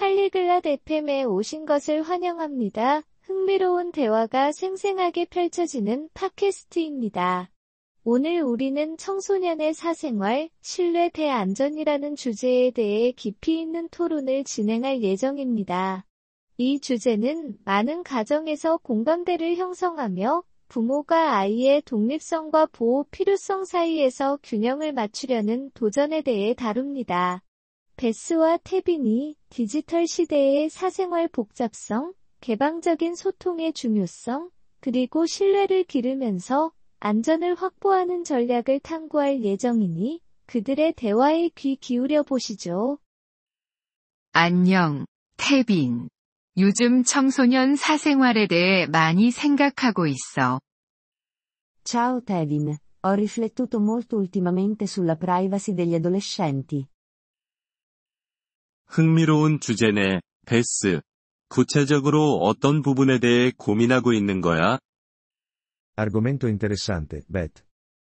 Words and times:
팔리글랏 0.00 0.64
FM에 0.64 1.24
오신 1.24 1.66
것을 1.66 2.00
환영합니다. 2.00 3.02
흥미로운 3.20 3.92
대화가 3.92 4.50
생생하게 4.50 5.26
펼쳐지는 5.26 6.08
팟캐스트입니다. 6.14 7.50
오늘 8.04 8.40
우리는 8.40 8.96
청소년의 8.96 9.74
사생활, 9.74 10.48
신뢰 10.62 11.10
대안전이라는 11.10 12.16
주제에 12.16 12.70
대해 12.70 13.12
깊이 13.12 13.60
있는 13.60 13.90
토론을 13.90 14.44
진행할 14.44 15.02
예정입니다. 15.02 16.06
이 16.56 16.80
주제는 16.80 17.58
많은 17.66 18.02
가정에서 18.02 18.78
공감대를 18.78 19.56
형성하며 19.56 20.42
부모가 20.68 21.36
아이의 21.36 21.82
독립성과 21.82 22.68
보호 22.72 23.04
필요성 23.10 23.66
사이에서 23.66 24.38
균형을 24.42 24.94
맞추려는 24.94 25.72
도전에 25.74 26.22
대해 26.22 26.54
다룹니다. 26.54 27.42
베스와 28.00 28.56
태빈이 28.64 29.36
디지털 29.50 30.06
시대의 30.06 30.70
사생활 30.70 31.28
복잡성, 31.28 32.14
개방적인 32.40 33.14
소통의 33.14 33.74
중요성, 33.74 34.48
그리고 34.80 35.26
신뢰를 35.26 35.84
기르면서 35.84 36.72
안전을 37.00 37.56
확보하는 37.56 38.24
전략을 38.24 38.80
탐구할 38.80 39.44
예정이니 39.44 40.22
그들의 40.46 40.94
대화에 40.94 41.50
귀 41.54 41.76
기울여 41.76 42.22
보시죠. 42.22 42.96
안녕, 44.32 45.04
태빈. 45.36 46.08
요즘 46.56 47.04
청소년 47.04 47.76
사생활에 47.76 48.46
대해 48.46 48.86
많이 48.86 49.30
생각하고 49.30 50.06
있어. 50.06 50.58
Ciao 51.84 52.22
Tevin, 52.22 52.78
ho 53.04 53.12
riflettuto 53.12 53.78
molto 53.78 54.16
ultimamente 54.16 54.86
sulla 54.86 55.16
privacy 55.16 55.74
degli 55.74 55.94
adolescenti. 55.94 56.89
흥미로운 58.90 59.60
주제네, 59.60 60.20
베스. 60.46 61.00
구체적으로 61.48 62.38
어떤 62.42 62.82
부분에 62.82 63.20
대해 63.20 63.52
고민하고 63.56 64.12
있는 64.12 64.40
거야? 64.40 64.80
Argomento 65.96 66.48
interessante, 66.48 67.22
Beth. 67.32 67.62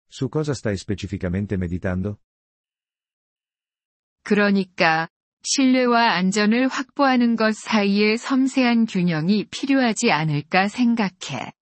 Su 0.08 0.28
cosa 0.28 0.52
stai 0.52 0.74
specificamente 0.76 1.56
meditando? 1.56 2.18
그러니까, 4.22 5.08
신뢰와 5.42 6.12
안전을 6.12 6.68
확보하는 6.68 7.34
것 7.34 7.56
사이의 7.56 8.16
섬세한 8.16 8.86
균형이 8.86 9.48
필요하지 9.50 10.12
않을까 10.12 10.68
생각해. 10.68 11.52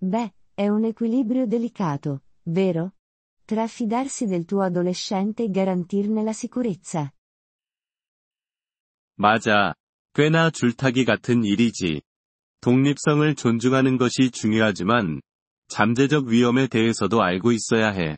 Beh, 0.00 0.32
è 0.54 0.66
un 0.66 0.86
equilibrio 0.86 1.46
delicato, 1.46 2.22
vero? 2.44 2.92
Tra 3.44 3.66
fidarsi 3.66 4.26
del 4.26 4.46
tuo 4.46 4.62
adolescente 4.62 5.42
e 5.42 5.50
garantirne 5.50 6.22
la 6.22 6.32
sicurezza. 6.32 7.10
맞아. 9.16 9.74
꽤나 10.14 10.50
줄타기 10.50 11.04
같은 11.04 11.44
일이지. 11.44 12.02
독립성을 12.60 13.34
존중하는 13.34 13.96
것이 13.96 14.30
중요하지만, 14.30 15.20
잠재적 15.68 16.26
위험에 16.26 16.66
대해서도 16.68 17.22
알고 17.22 17.52
있어야 17.52 17.90
해. 17.90 18.16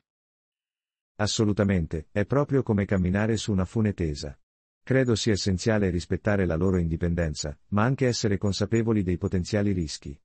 Assolutamente, 1.20 2.06
è 2.12 2.24
proprio 2.24 2.62
come 2.62 2.84
camminare 2.84 3.36
su 3.36 3.52
una 3.52 3.64
fune 3.64 3.92
tesa. 3.92 4.38
Credo 4.84 5.14
sia 5.16 5.32
essenziale 5.32 5.90
rispettare 5.90 6.46
la 6.46 6.56
loro 6.56 6.78
indipendenza, 6.78 7.58
ma 7.70 7.82
anche 7.82 8.06
essere 8.06 8.38
consapevoli 8.38 9.02
dei 9.02 9.18
potenziali 9.18 9.72
rischi. 9.72 10.16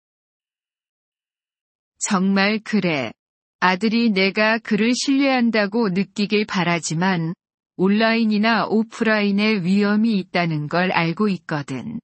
정말 1.97 2.59
그래. 2.63 3.11
아들이 3.59 4.11
내가 4.11 4.59
그를 4.59 4.93
신뢰한다고 4.93 5.89
느끼길 5.89 6.45
바라지만, 6.45 7.33
온라인이나 7.75 8.67
오프라인에 8.67 9.63
위험이 9.63 10.19
있다는 10.19 10.67
걸 10.67 10.91
알고 10.91 11.27
있거든. 11.29 11.99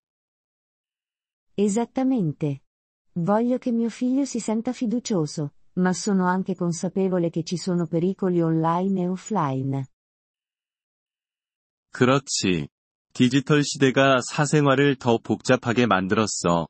Esattamente. 1.55 2.61
Voglio 3.13 3.57
che 3.57 3.71
mio 3.71 3.89
figlio 3.89 4.23
si 4.25 4.39
senta 4.39 4.71
fiducioso, 4.71 5.53
ma 5.73 5.93
sono 5.93 6.25
anche 6.25 6.55
consapevole 6.55 7.29
che 7.29 7.43
ci 7.43 7.57
sono 7.57 7.85
pericoli 7.85 8.41
online 8.41 9.01
e 9.01 9.07
offline. 9.07 9.85
그렇지. 11.91 12.69
디지털 13.13 13.63
시대가 13.63 14.21
사생활을 14.21 14.95
더 14.95 15.17
복잡하게 15.17 15.85
만들었어. 15.85 16.67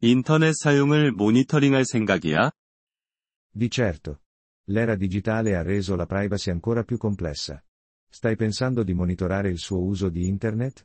인터넷 0.00 0.54
사용을 0.54 1.12
모니터링할 1.12 1.84
생각이야? 1.84 2.52
Di 3.52 3.68
certo. 3.68 4.20
L'era 4.68 4.94
digitale 4.94 5.56
ha 5.56 5.62
reso 5.62 5.96
la 5.96 6.06
privacy 6.06 6.50
ancora 6.50 6.84
più 6.84 6.96
complessa. 6.96 7.62
Stai 8.12 8.36
pensando 8.36 8.82
di 8.82 8.92
monitorare 8.92 9.48
il 9.50 9.58
suo 9.58 9.78
uso 9.82 10.10
di 10.10 10.26
Internet? 10.26 10.84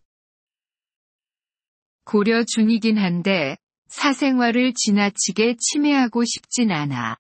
고려 2.04 2.44
중이긴 2.46 2.98
한데, 3.00 3.58
사생활을 3.88 4.74
지나치게 4.76 5.56
침해하고 5.58 6.24
싶진 6.24 6.72
않아. 6.72 7.18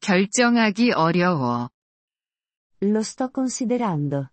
결정하기 0.00 0.92
어려워. 0.92 1.68
Lo 2.82 3.00
sto 3.00 3.30
considerando. 3.30 4.30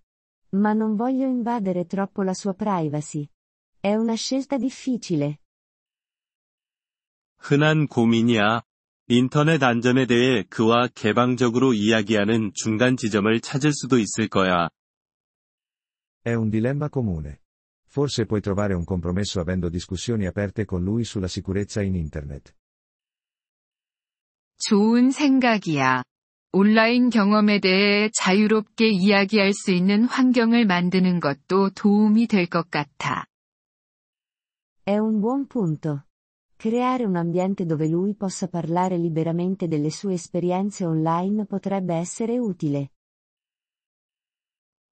Ma 0.53 0.71
non 0.73 0.95
voglio 0.95 1.27
invadere 1.27 1.85
troppo 1.85 2.21
la 2.21 2.33
sua 2.33 2.53
privacy. 2.53 3.27
È 3.81 3.93
una 3.95 4.15
scelta 4.15 4.57
difficile. 4.57 5.39
흔한 7.39 7.87
고민이야. 7.87 8.61
인터넷 9.07 9.63
안전에 9.63 10.05
대해 10.05 10.43
그와 10.43 10.87
개방적으로 10.93 11.73
이야기하는 11.73 12.51
중간 12.53 12.97
지점을 12.97 13.39
찾을 13.41 13.73
수도 13.73 13.97
있을 13.97 14.27
거야. 14.27 14.69
È 16.26 16.34
un 16.34 16.48
dilemma 16.48 16.88
comune. 16.88 17.40
Forse 17.86 18.26
puoi 18.26 18.40
trovare 18.40 18.74
un 18.74 18.84
compromesso 18.84 19.40
avendo 19.40 19.68
discussioni 19.68 20.26
aperte 20.26 20.64
con 20.64 20.82
lui 20.82 21.04
sulla 21.04 21.28
sicurezza 21.28 21.82
in 21.82 21.94
Internet. 21.94 22.54
좋은 24.56 25.10
생각이야. 25.10 26.04
온라인 26.52 27.10
경험에 27.10 27.58
대해 27.60 28.10
자유롭게 28.12 28.88
이야기할 28.88 29.52
수 29.52 29.72
있는 29.72 30.04
환경을 30.04 30.66
만드는 30.66 31.18
것도 31.20 31.70
도움이 31.70 32.26
될 32.28 32.46
것 32.46 32.70
같아. 32.70 33.26
È 34.84 34.96
un 34.96 35.20
buon 35.20 35.46
punto. 35.46 36.04
Creare 36.56 37.04
un 37.04 37.16
ambiente 37.16 37.64
dove 37.66 37.88
lui 37.88 38.14
possa 38.14 38.46
parlare 38.48 38.96
liberamente 38.96 39.66
delle 39.66 39.90
sue 39.90 40.14
esperienze 40.14 40.84
online 40.84 41.46
potrebbe 41.46 41.94
essere 41.94 42.38
utile. 42.38 42.90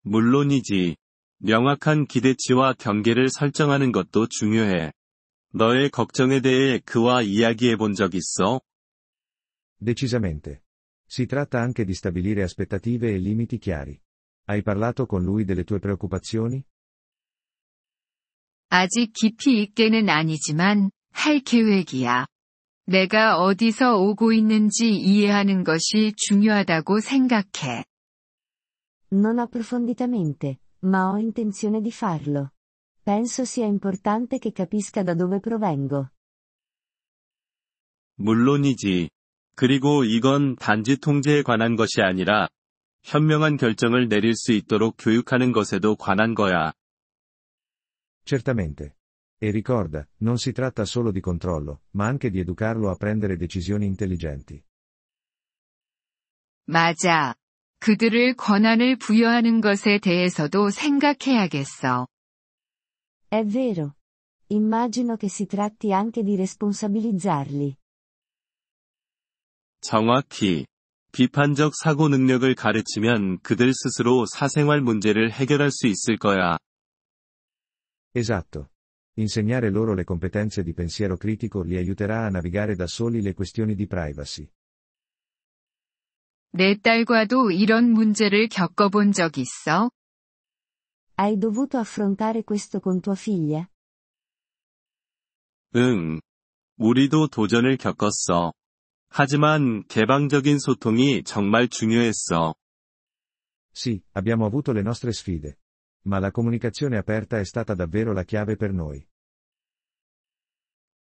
물론이지. 0.03 0.97
명확한 1.46 2.08
기대치와 2.08 2.74
경계를 2.74 3.30
설정하는 3.30 3.92
것도 3.92 4.26
중요해. 4.28 4.92
너의 5.54 5.92
걱정에 5.92 6.42
대해 6.42 6.80
그와 6.80 7.22
이야기해 7.22 7.76
본 7.76 7.94
적 7.94 8.16
있어? 8.16 8.62
Decisamente. 9.80 10.64
Si 11.08 11.28
tratta 11.28 11.60
anche 11.60 11.86
di 11.86 11.94
stabilire 11.94 12.42
aspettative 12.42 13.14
e 13.14 13.20
limiti 13.20 13.60
chiari. 13.60 13.96
Hai 14.48 14.64
parlato 14.64 15.06
con 15.06 15.22
lui 15.22 15.46
delle 15.46 15.64
tue 15.64 15.78
preoccupazioni? 15.80 16.64
아직 18.70 19.14
깊이 19.14 19.62
있게는 19.62 20.10
아니지만, 20.10 20.90
할 21.12 21.42
계획이야. 21.42 22.26
내가 22.88 23.38
어디서 23.38 23.98
오고 23.98 24.34
있는지 24.34 24.90
이해하는 24.90 25.64
것이 25.64 26.14
중요하다고 26.18 27.02
생각해. 27.02 27.86
Non 29.12 29.40
approfonditamente, 29.40 30.58
ma 30.85 31.11
ho 31.11 31.17
intenzione 31.17 31.81
di 31.81 31.91
farlo. 31.91 32.53
Penso 33.03 33.45
sia 33.45 33.67
importante 33.67 34.39
che 34.39 34.53
capisca 34.53 35.03
da 35.03 35.15
dove 35.15 35.41
provengo. 35.41 36.11
물론이지. 38.17 39.11
그리고 39.55 40.05
이건 40.05 40.57
단지 40.57 40.97
통제에 40.97 41.43
관한 41.43 41.77
것이 41.77 42.03
아니라, 42.03 42.49
현명한 43.03 43.57
결정을 43.57 44.09
내릴 44.09 44.35
수 44.35 44.53
있도록 44.53 44.97
교육하는 44.99 45.53
것에도 45.53 45.97
관한 45.97 46.35
거야. 46.35 46.73
Certamente. 48.25 48.95
E 49.43 49.49
ricorda, 49.49 50.07
non 50.19 50.37
si 50.37 50.53
tratta 50.53 50.85
solo 50.85 51.11
di 51.11 51.21
controllo, 51.21 51.81
ma 51.93 52.07
anche 52.07 52.31
di 52.31 52.41
educarlo 52.41 52.91
a 52.91 52.97
prendere 52.97 53.37
decisioni 53.37 53.87
intelligenti. 53.87 54.63
맞아. 56.67 57.35
그들을 57.86 58.34
권한을 58.34 58.96
부여하는 58.96 59.62
것에 59.62 60.00
대해서도 60.00 60.72
생각해야겠어. 60.72 62.08
È 63.30 63.46
vero. 63.46 63.94
Immagino 64.50 65.18
che 65.18 65.30
si 65.30 65.46
tratti 65.46 65.94
anche 65.94 66.24
di 66.24 66.34
responsabilizzarli. 66.34 67.76
정확히. 69.82 70.66
비판적 71.12 71.76
사고 71.76 72.10
능력을 72.10 72.56
가르치면 72.56 73.42
그들 73.42 73.72
스스로 73.72 74.26
사생활 74.26 74.82
문제를 74.82 75.32
해결할 75.32 75.70
수 75.70 75.86
있을 75.86 76.18
거야. 76.18 76.58
Esatto. 78.16 78.70
Insegnare 79.20 79.70
loro 79.70 79.94
le 79.94 80.04
competenze 80.04 80.64
di 80.64 80.74
pensiero 80.74 81.18
critico 81.18 81.62
li 81.62 81.78
aiuterà 81.78 82.26
a 82.26 82.30
navigare 82.30 82.74
da 82.74 82.88
soli 82.88 83.22
le 83.22 83.36
questioni 83.36 83.76
di 83.76 83.86
privacy. 83.86 84.50
내 86.58 86.74
딸과도 86.80 87.52
이런 87.52 87.92
문제를 87.92 88.48
겪어본 88.48 89.12
적 89.12 89.38
있어? 89.38 89.92
Hai 91.18 91.38
dovuto 91.38 91.78
affrontare 91.78 92.44
questo 92.44 92.80
con 92.80 93.02
tua 93.02 93.16
figlia? 93.16 93.68
응. 95.76 96.22
우리도 96.78 97.28
도전을 97.28 97.76
겪었어. 97.76 98.54
하지만 99.10 99.84
개방적인 99.90 100.60
소통이 100.60 101.24
정말 101.26 101.68
중요했어. 101.68 102.56
Sì, 103.74 104.02
abbiamo 104.14 104.46
avuto 104.46 104.72
le 104.72 104.82
nostre 104.82 105.12
sfide. 105.12 105.58
Ma 106.06 106.20
la 106.20 106.32
comunicazione 106.32 106.96
aperta 106.96 107.38
è 107.38 107.44
stata 107.44 107.74
davvero 107.74 108.14
la 108.14 108.24
chiave 108.24 108.56
per 108.56 108.72
noi. 108.72 109.06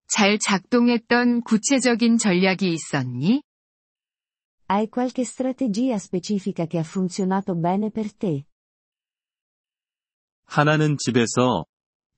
잘 0.08 0.40
작동했던 0.40 1.42
구체적인 1.42 2.18
전략이 2.18 2.72
있었니? 2.72 3.44
Hai 4.71 4.89
qualche 4.89 5.25
strategia 5.25 5.99
specifica 5.99 6.67
che 6.67 6.79
ha 6.79 6.83
funzionato 6.83 7.55
bene 7.55 7.91
per 7.91 8.13
te? 8.15 8.47
하나는 10.47 10.97
집에서 10.99 11.67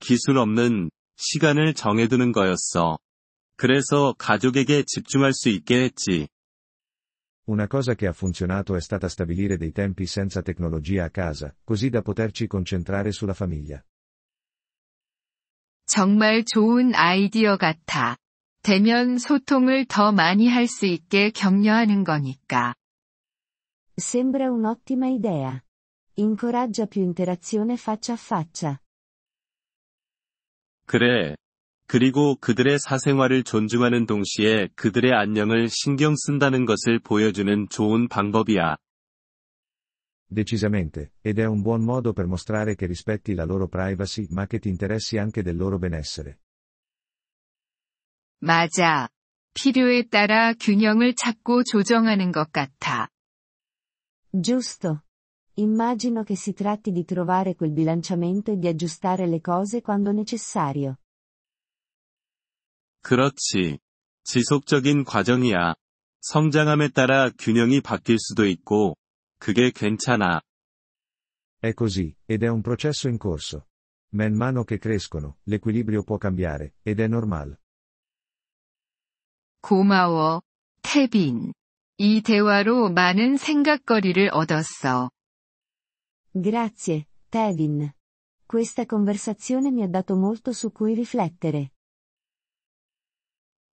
기술 0.00 0.38
없는 0.38 0.90
시간을 1.16 1.75
정해두는 1.75 2.32
거였어. 2.32 2.99
그래서 3.56 4.14
가족에게 4.19 4.84
집중할 4.87 5.32
수 5.32 5.49
있게 5.49 5.84
했지. 5.84 6.28
Una 7.49 7.66
cosa 7.66 7.94
che 7.94 8.06
ha 8.06 8.12
funzionato 8.12 8.76
è 8.76 8.81
stata 8.81 9.08
stabilire 9.08 9.56
dei 9.56 9.72
tempi 9.72 10.06
senza 10.06 10.43
tecnologia 10.43 11.05
a 11.05 11.10
casa, 11.10 11.56
così 11.64 11.88
da 11.88 12.02
poterci 12.02 12.46
concentrare 12.46 13.10
sulla 13.10 13.32
famiglia. 13.34 13.82
정말 15.87 16.44
좋은 16.44 16.94
아이디어 16.94 17.56
같아. 17.56 18.16
대면 18.63 19.18
소통을 19.18 19.83
더 19.86 20.13
많이 20.13 20.48
할 20.48 20.68
수 20.68 20.86
있게 20.86 21.31
격려하는 21.31 22.06
거니까. 22.06 22.74
Sembra 24.00 24.48
un'ottima 24.50 25.07
idea. 25.07 25.62
Incoraggia 26.18 26.88
più 26.88 27.04
interazione 27.04 27.74
faccia 27.74 28.13
a 28.13 28.18
faccia. 28.18 28.80
그래. 30.86 31.36
그리고 31.88 32.38
그들의 32.38 32.80
사생활을 32.80 33.44
존중하는 33.44 34.06
동시에 34.06 34.69
그들의 34.75 35.12
안녕을 35.12 35.68
신경 35.69 36.16
쓴다는 36.16 36.66
것을 36.66 37.00
보여주는 37.00 37.68
좋은 37.69 38.07
방법이야. 38.07 38.77
Decisamente, 40.33 41.12
ed 41.21 41.38
è 41.38 41.45
un 41.45 41.62
buon 41.62 41.83
modo 41.83 42.13
per 42.13 42.27
mostrare 42.27 42.75
che 42.75 42.88
rispetti 42.88 43.33
la 43.36 43.44
loro 43.44 43.68
privacy 43.68 44.25
ma 44.30 44.48
che 44.48 44.59
ti 44.59 44.69
interessi 44.69 45.18
anche 45.18 45.44
del 45.44 45.57
loro 45.57 45.77
benessere. 45.77 46.39
맞아. 48.43 49.08
필요에 49.55 50.08
따라 50.08 50.52
균형을 50.55 51.14
찾고 51.14 51.64
조정하는 51.64 52.32
것 52.32 52.52
같아. 52.52 53.08
Giusto. 54.32 55.02
Immagino 55.58 56.22
che 56.22 56.37
si 56.37 56.52
tratti 56.52 56.93
di 56.93 57.05
trovare 57.05 57.56
quel 57.56 57.72
bilanciamento 57.72 58.52
e 58.52 58.58
di 58.58 58.69
aggiustare 58.69 59.26
le 59.26 59.40
cose 59.40 59.81
quando 59.81 60.12
necessario. 60.12 60.96
그렇지. 63.02 63.78
지속적인 64.22 65.05
과정이야. 65.05 65.75
성장함에 66.20 66.88
따라 66.88 67.31
균형이 67.38 67.81
바뀔 67.81 68.19
수도 68.19 68.44
있고, 68.46 68.96
그게 69.38 69.70
괜찮아. 69.70 70.43
È 71.60 71.72
così, 71.72 72.14
ed 72.26 72.43
è 72.43 72.49
un 72.49 72.60
processo 72.60 73.08
in 73.08 73.19
corso. 73.19 73.66
Man 74.10 74.34
mano 74.34 74.64
che 74.64 74.78
crescono, 74.78 75.38
l'equilibrio 75.44 76.02
può 76.02 76.19
cambiare, 76.19 76.75
ed 76.82 77.00
è 77.00 77.08
normale. 77.08 77.60
고마워, 79.63 80.42
태빈. 80.81 81.54
이 81.98 82.21
대화로 82.21 82.89
많은 82.89 83.38
생각거리를 83.38 84.30
얻었어. 84.33 85.10
Grazie, 86.36 87.06
Tevin. 87.31 87.94
Questa 88.45 88.86
conversazione 88.86 89.71
mi 89.71 89.81
ha 89.81 89.88
dato 89.88 90.18
molto 90.18 90.51
su 90.51 90.71
cui 90.71 90.94
riflettere. 90.94 91.69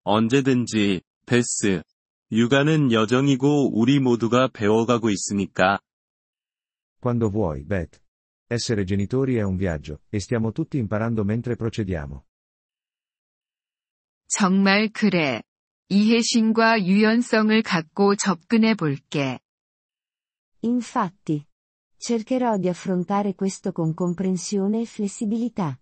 언제든지, 0.04 1.02
베스. 1.26 1.82
육아는 2.30 2.92
여정이고 2.92 3.76
우리 3.76 3.98
모두가 3.98 4.46
배워가고 4.46 5.10
있으니까. 5.10 5.80
Quando 7.00 7.28
vuoi, 7.28 7.64
Beth. 7.64 8.00
Essere 8.46 8.84
genitori 8.84 9.36
è 9.36 9.42
un 9.42 9.56
viaggio, 9.56 10.02
e 10.08 10.20
stiamo 10.20 10.52
tutti 10.52 10.78
imparando 10.78 11.24
mentre 11.24 11.56
procediamo. 11.56 12.24
정말 14.28 14.90
그래. 14.92 15.42
이해심과 15.90 16.84
유연성을 16.84 17.62
갖고 17.62 18.14
접근해 18.14 18.74
볼게. 18.74 19.40
Infatti. 20.62 21.44
Cercherò 21.98 22.58
di 22.58 22.68
affrontare 22.68 23.34
questo 23.34 23.72
con 23.72 23.92
comprensione 23.94 24.82
e 24.82 24.86
flessibilità. 24.86 25.78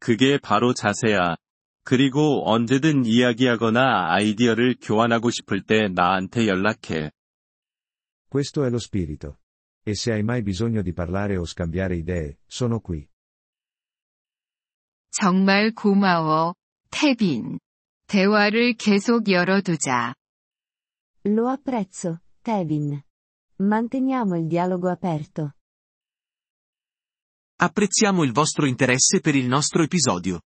그게 0.00 0.38
바로 0.38 0.72
자세야. 0.72 1.36
그리고 1.84 2.50
언제든 2.50 3.04
이야기하거나 3.04 4.12
아이디어를 4.14 4.76
교환하고 4.80 5.30
싶을 5.30 5.62
때 5.62 5.88
나한테 5.88 6.46
연락해. 6.48 7.10
Questo 8.30 8.64
è 8.64 8.70
lo 8.70 8.78
spirito. 8.78 9.38
E 9.84 9.94
se 9.94 10.12
hai 10.12 10.22
mai 10.22 10.42
bisogno 10.42 10.82
di 10.82 10.92
parlare 10.92 11.36
o 11.36 11.44
scambiare 11.44 11.96
idee, 11.96 12.38
sono 12.46 12.80
qui. 12.80 13.06
정말 15.10 15.72
고마워, 15.72 16.54
태빈. 16.90 17.58
대화를 18.07 18.75
계속 18.75 19.29
열어두자. 19.29 20.13
Lo 21.25 21.49
apprezzo, 21.49 22.19
Tevin. 22.41 23.01
Manteniamo 23.59 24.35
il 24.35 24.47
dialogo 24.47 24.89
aperto. 24.89 25.53
Apprezziamo 27.55 28.23
il 28.23 28.33
vostro 28.33 28.65
interesse 28.65 29.19
per 29.21 29.35
il 29.35 29.47
nostro 29.47 29.83
episodio. 29.83 30.41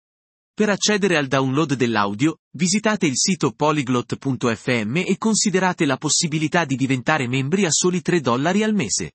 Per 0.53 0.69
accedere 0.69 1.17
al 1.17 1.27
download 1.27 1.73
dell'audio, 1.73 2.37
visitate 2.55 3.05
il 3.05 3.17
sito 3.17 3.53
polyglot.fm 3.53 4.97
e 4.97 5.17
considerate 5.17 5.85
la 5.85 5.97
possibilità 5.97 6.65
di 6.65 6.75
diventare 6.75 7.27
membri 7.27 7.65
a 7.65 7.71
soli 7.71 8.01
3 8.01 8.21
dollari 8.21 8.63
al 8.63 8.73
mese. 8.73 9.13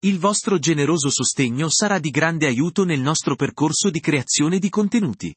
Il 0.00 0.18
vostro 0.18 0.58
generoso 0.58 1.10
sostegno 1.10 1.68
sarà 1.68 1.98
di 1.98 2.10
grande 2.10 2.46
aiuto 2.46 2.84
nel 2.84 3.00
nostro 3.00 3.36
percorso 3.36 3.90
di 3.90 4.00
creazione 4.00 4.58
di 4.58 4.68
contenuti. 4.68 5.34